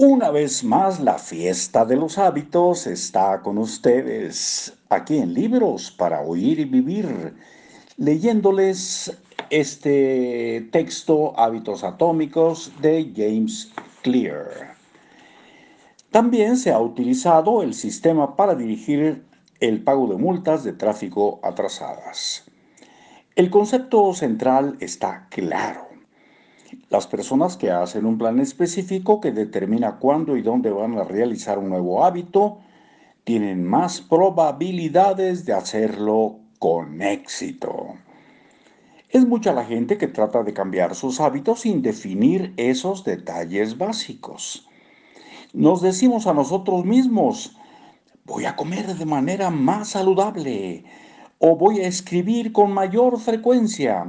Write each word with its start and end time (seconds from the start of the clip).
Una 0.00 0.30
vez 0.30 0.62
más, 0.62 1.00
la 1.00 1.18
fiesta 1.18 1.84
de 1.84 1.96
los 1.96 2.18
hábitos 2.18 2.86
está 2.86 3.40
con 3.42 3.58
ustedes 3.58 4.72
aquí 4.90 5.18
en 5.18 5.34
Libros 5.34 5.90
para 5.90 6.20
Oír 6.20 6.60
y 6.60 6.66
Vivir, 6.66 7.34
leyéndoles 7.96 9.12
este 9.50 10.68
texto 10.70 11.36
Hábitos 11.36 11.82
Atómicos 11.82 12.70
de 12.80 13.12
James 13.12 13.72
Clear. 14.02 14.76
También 16.12 16.56
se 16.58 16.70
ha 16.70 16.78
utilizado 16.78 17.64
el 17.64 17.74
sistema 17.74 18.36
para 18.36 18.54
dirigir 18.54 19.24
el 19.58 19.82
pago 19.82 20.06
de 20.06 20.16
multas 20.16 20.62
de 20.62 20.74
tráfico 20.74 21.40
atrasadas. 21.42 22.44
El 23.34 23.50
concepto 23.50 24.14
central 24.14 24.76
está 24.78 25.26
claro. 25.28 25.87
Las 26.90 27.06
personas 27.06 27.56
que 27.56 27.70
hacen 27.70 28.04
un 28.04 28.18
plan 28.18 28.40
específico 28.40 29.20
que 29.20 29.32
determina 29.32 29.98
cuándo 29.98 30.36
y 30.36 30.42
dónde 30.42 30.70
van 30.70 30.98
a 30.98 31.04
realizar 31.04 31.58
un 31.58 31.70
nuevo 31.70 32.04
hábito 32.04 32.58
tienen 33.24 33.64
más 33.64 34.00
probabilidades 34.00 35.44
de 35.44 35.52
hacerlo 35.52 36.40
con 36.58 37.00
éxito. 37.02 37.94
Es 39.10 39.26
mucha 39.26 39.52
la 39.52 39.64
gente 39.64 39.96
que 39.96 40.08
trata 40.08 40.42
de 40.42 40.52
cambiar 40.52 40.94
sus 40.94 41.20
hábitos 41.20 41.60
sin 41.60 41.80
definir 41.80 42.52
esos 42.56 43.04
detalles 43.04 43.78
básicos. 43.78 44.68
Nos 45.54 45.80
decimos 45.80 46.26
a 46.26 46.34
nosotros 46.34 46.84
mismos, 46.84 47.56
voy 48.24 48.44
a 48.44 48.56
comer 48.56 48.94
de 48.94 49.06
manera 49.06 49.48
más 49.48 49.88
saludable 49.88 50.84
o 51.38 51.56
voy 51.56 51.80
a 51.80 51.86
escribir 51.86 52.52
con 52.52 52.72
mayor 52.72 53.18
frecuencia 53.18 54.06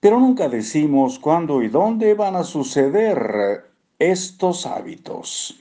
pero 0.00 0.20
nunca 0.20 0.48
decimos 0.48 1.18
cuándo 1.18 1.62
y 1.62 1.68
dónde 1.68 2.14
van 2.14 2.36
a 2.36 2.44
suceder 2.44 3.64
estos 3.98 4.66
hábitos. 4.66 5.60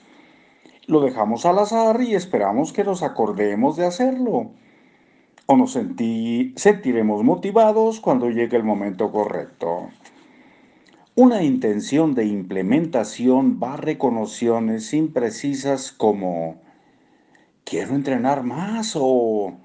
Lo 0.86 1.02
dejamos 1.02 1.46
al 1.46 1.60
azar 1.60 2.02
y 2.02 2.14
esperamos 2.14 2.72
que 2.72 2.84
nos 2.84 3.04
acordemos 3.04 3.76
de 3.78 3.86
hacerlo. 3.86 4.52
O 5.48 5.58
nos 5.58 5.72
sentiremos 5.74 7.24
motivados 7.24 8.00
cuando 8.00 8.30
llegue 8.30 8.58
el 8.58 8.64
momento 8.64 9.12
correcto. 9.12 9.90
Una 11.16 11.42
intención 11.42 12.14
de 12.14 12.26
implementación 12.26 13.60
va 13.62 13.74
a 13.74 13.78
reconociones 13.78 14.94
imprecisas 14.94 15.92
como 15.92 16.62
quiero 17.64 17.96
entrenar 17.96 18.44
más 18.44 18.94
o 18.96 19.56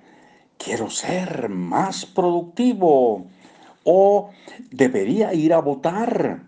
quiero 0.56 0.88
ser 0.88 1.50
más 1.50 2.06
productivo 2.06 3.26
o 3.84 4.30
debería 4.70 5.34
ir 5.34 5.52
a 5.52 5.60
votar 5.60 6.42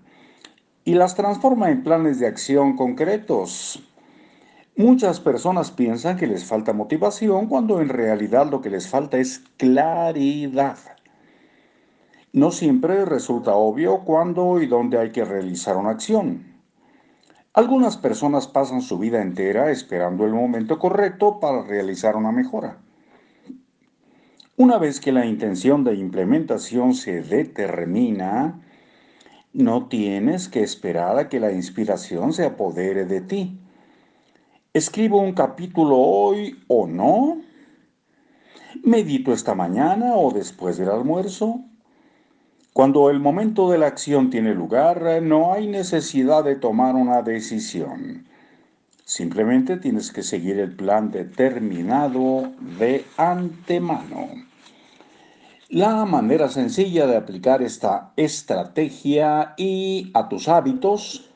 y 0.84 0.94
las 0.94 1.14
transforma 1.14 1.70
en 1.70 1.82
planes 1.82 2.18
de 2.18 2.27
acción 2.27 2.77
concretos. 2.77 3.82
Muchas 4.77 5.20
personas 5.20 5.70
piensan 5.70 6.16
que 6.16 6.27
les 6.27 6.44
falta 6.44 6.72
motivación 6.72 7.46
cuando 7.46 7.80
en 7.80 7.88
realidad 7.88 8.50
lo 8.50 8.60
que 8.60 8.70
les 8.70 8.88
falta 8.88 9.18
es 9.18 9.40
claridad. 9.56 10.78
No 12.32 12.50
siempre 12.50 13.05
resulta 13.05 13.55
obvio 13.55 14.00
cuándo 14.00 14.60
y 14.60 14.66
dónde 14.66 14.98
hay 14.98 15.12
que 15.12 15.24
realizar 15.24 15.77
una 15.77 15.90
acción. 15.90 16.55
Algunas 17.52 17.96
personas 17.96 18.48
pasan 18.48 18.82
su 18.82 18.98
vida 18.98 19.22
entera 19.22 19.70
esperando 19.70 20.27
el 20.27 20.32
momento 20.32 20.80
correcto 20.80 21.38
para 21.38 21.62
realizar 21.62 22.16
una 22.16 22.32
mejora. 22.32 22.78
Una 24.56 24.78
vez 24.78 25.00
que 25.00 25.10
la 25.10 25.27
intención 25.27 25.83
de 25.83 25.97
implementación 25.97 26.94
se 26.94 27.22
determina, 27.22 28.61
no 29.52 29.88
tienes 29.88 30.48
que 30.48 30.62
esperar 30.62 31.19
a 31.19 31.28
que 31.28 31.41
la 31.41 31.50
inspiración 31.50 32.33
se 32.33 32.44
apodere 32.44 33.05
de 33.05 33.20
ti. 33.20 33.58
¿Escribo 34.72 35.20
un 35.20 35.33
capítulo 35.33 35.96
hoy 35.96 36.62
o 36.69 36.86
no? 36.86 37.38
¿Medito 38.84 39.33
esta 39.33 39.56
mañana 39.56 40.14
o 40.14 40.33
después 40.33 40.77
del 40.77 40.90
almuerzo? 40.90 41.61
Cuando 42.73 43.11
el 43.11 43.18
momento 43.18 43.68
de 43.73 43.78
la 43.78 43.89
acción 43.89 44.30
tiene 44.30 44.55
lugar, 44.55 45.20
no 45.20 45.52
hay 45.52 45.67
necesidad 45.67 46.45
de 46.45 46.55
tomar 46.55 46.95
una 46.95 47.23
decisión. 47.23 48.28
Simplemente 49.05 49.77
tienes 49.77 50.11
que 50.11 50.23
seguir 50.23 50.58
el 50.58 50.74
plan 50.74 51.11
determinado 51.11 52.52
de 52.78 53.05
antemano. 53.18 54.28
La 55.74 56.05
manera 56.05 56.48
sencilla 56.48 57.05
de 57.08 57.17
aplicar 57.17 57.61
esta 57.61 58.12
estrategia 58.14 59.55
y 59.57 60.12
a 60.14 60.29
tus 60.29 60.46
hábitos, 60.46 61.33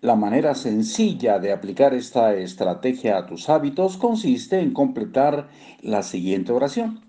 la 0.00 0.14
manera 0.14 0.54
sencilla 0.54 1.40
de 1.40 1.50
aplicar 1.50 1.92
esta 1.92 2.36
estrategia 2.36 3.18
a 3.18 3.26
tus 3.26 3.48
hábitos 3.48 3.96
consiste 3.96 4.60
en 4.60 4.72
completar 4.72 5.48
la 5.82 6.04
siguiente 6.04 6.52
oración. 6.52 7.00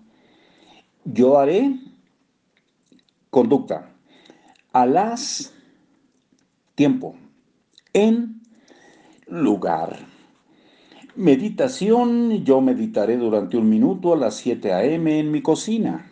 Yo 1.04 1.38
haré 1.38 1.72
conducta 3.30 3.92
a 4.72 4.86
las 4.86 5.54
tiempo 6.74 7.14
en 7.92 8.42
lugar. 9.28 9.98
Meditación, 11.14 12.44
yo 12.44 12.60
meditaré 12.60 13.18
durante 13.18 13.56
un 13.56 13.70
minuto 13.70 14.14
a 14.14 14.16
las 14.16 14.34
7 14.34 14.72
a.m. 14.72 15.20
en 15.20 15.30
mi 15.30 15.42
cocina. 15.42 16.10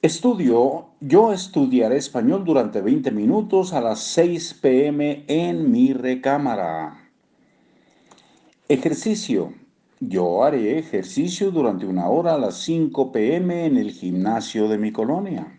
Estudio, 0.00 0.90
yo 1.00 1.32
estudiaré 1.32 1.96
español 1.96 2.44
durante 2.44 2.80
20 2.80 3.10
minutos 3.10 3.72
a 3.72 3.80
las 3.80 3.98
6 3.98 4.60
p.m. 4.62 5.24
en 5.26 5.72
mi 5.72 5.92
recámara. 5.92 7.10
Ejercicio, 8.68 9.54
yo 9.98 10.44
haré 10.44 10.78
ejercicio 10.78 11.50
durante 11.50 11.84
una 11.84 12.08
hora 12.08 12.34
a 12.34 12.38
las 12.38 12.58
5 12.58 13.10
p.m. 13.10 13.66
en 13.66 13.76
el 13.76 13.90
gimnasio 13.90 14.68
de 14.68 14.78
mi 14.78 14.92
colonia. 14.92 15.58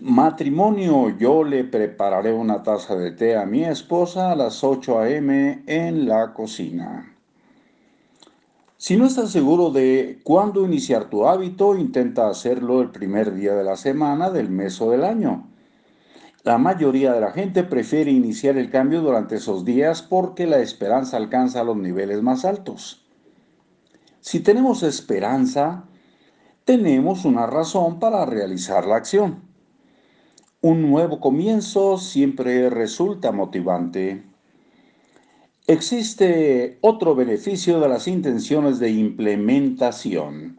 Matrimonio, 0.00 1.16
yo 1.16 1.44
le 1.44 1.62
prepararé 1.62 2.32
una 2.32 2.64
taza 2.64 2.96
de 2.96 3.12
té 3.12 3.36
a 3.36 3.46
mi 3.46 3.64
esposa 3.64 4.32
a 4.32 4.34
las 4.34 4.64
8 4.64 4.98
a.m. 4.98 5.62
en 5.68 6.08
la 6.08 6.34
cocina. 6.34 7.19
Si 8.80 8.96
no 8.96 9.04
estás 9.04 9.30
seguro 9.30 9.68
de 9.68 10.20
cuándo 10.24 10.64
iniciar 10.64 11.10
tu 11.10 11.26
hábito, 11.26 11.76
intenta 11.76 12.30
hacerlo 12.30 12.80
el 12.80 12.90
primer 12.90 13.34
día 13.34 13.54
de 13.54 13.62
la 13.62 13.76
semana, 13.76 14.30
del 14.30 14.48
mes 14.48 14.80
o 14.80 14.90
del 14.90 15.04
año. 15.04 15.50
La 16.44 16.56
mayoría 16.56 17.12
de 17.12 17.20
la 17.20 17.30
gente 17.30 17.62
prefiere 17.62 18.10
iniciar 18.10 18.56
el 18.56 18.70
cambio 18.70 19.02
durante 19.02 19.36
esos 19.36 19.66
días 19.66 20.00
porque 20.00 20.46
la 20.46 20.60
esperanza 20.60 21.18
alcanza 21.18 21.62
los 21.62 21.76
niveles 21.76 22.22
más 22.22 22.46
altos. 22.46 23.06
Si 24.20 24.40
tenemos 24.40 24.82
esperanza, 24.82 25.84
tenemos 26.64 27.26
una 27.26 27.46
razón 27.46 27.98
para 28.00 28.24
realizar 28.24 28.86
la 28.86 28.96
acción. 28.96 29.42
Un 30.62 30.90
nuevo 30.90 31.20
comienzo 31.20 31.98
siempre 31.98 32.70
resulta 32.70 33.30
motivante. 33.30 34.29
Existe 35.66 36.78
otro 36.80 37.14
beneficio 37.14 37.80
de 37.80 37.88
las 37.88 38.08
intenciones 38.08 38.78
de 38.78 38.90
implementación, 38.90 40.58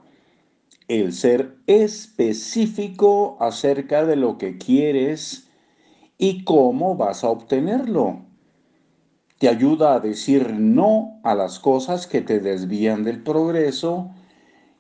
el 0.88 1.12
ser 1.12 1.58
específico 1.68 3.36
acerca 3.40 4.06
de 4.06 4.16
lo 4.16 4.38
que 4.38 4.58
quieres 4.58 5.50
y 6.18 6.44
cómo 6.44 6.96
vas 6.96 7.24
a 7.24 7.30
obtenerlo. 7.30 8.22
Te 9.38 9.50
ayuda 9.50 9.96
a 9.96 10.00
decir 10.00 10.54
no 10.54 11.20
a 11.24 11.34
las 11.34 11.60
cosas 11.60 12.06
que 12.06 12.22
te 12.22 12.40
desvían 12.40 13.04
del 13.04 13.24
progreso, 13.24 14.12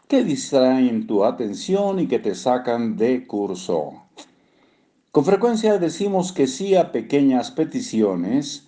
que 0.08 0.24
distraen 0.24 1.08
tu 1.08 1.26
atención 1.26 2.00
y 2.00 2.08
que 2.08 2.20
te 2.20 2.36
sacan 2.36 2.96
de 2.96 3.26
curso. 3.26 4.04
Con 5.12 5.26
frecuencia 5.26 5.78
decimos 5.78 6.31
que 6.31 6.48
sí 6.48 6.76
a 6.76 6.92
pequeñas 6.92 7.52
peticiones 7.52 8.68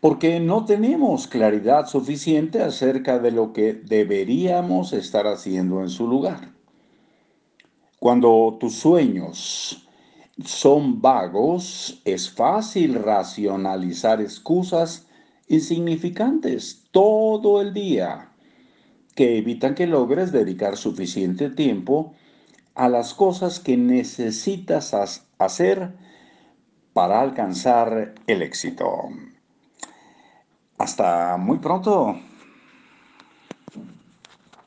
porque 0.00 0.40
no 0.40 0.64
tenemos 0.64 1.26
claridad 1.26 1.86
suficiente 1.86 2.62
acerca 2.62 3.18
de 3.18 3.30
lo 3.30 3.52
que 3.52 3.72
deberíamos 3.72 4.92
estar 4.92 5.26
haciendo 5.26 5.80
en 5.80 5.88
su 5.88 6.06
lugar. 6.06 6.52
Cuando 7.98 8.56
tus 8.60 8.74
sueños 8.74 9.88
son 10.44 11.00
vagos, 11.00 12.02
es 12.04 12.30
fácil 12.30 12.94
racionalizar 12.94 14.20
excusas 14.20 15.06
insignificantes 15.48 16.84
todo 16.90 17.60
el 17.60 17.72
día 17.72 18.32
que 19.14 19.38
evitan 19.38 19.74
que 19.74 19.86
logres 19.86 20.30
dedicar 20.30 20.76
suficiente 20.76 21.48
tiempo 21.48 22.12
a 22.74 22.90
las 22.90 23.14
cosas 23.14 23.60
que 23.60 23.78
necesitas 23.78 24.94
hacer 25.38 25.94
para 26.92 27.22
alcanzar 27.22 28.14
el 28.26 28.42
éxito. 28.42 29.08
Hasta 30.78 31.36
muy 31.36 31.58
pronto. 31.58 32.16